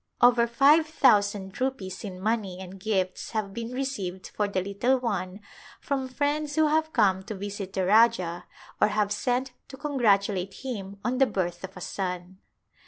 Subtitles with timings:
[0.19, 5.41] Over five thousand rupees in money and gifts have been received for the little one
[5.79, 8.45] from friends who have come to visit the Rajah
[8.81, 12.39] or have sent to con gratulate him on the birth of a son.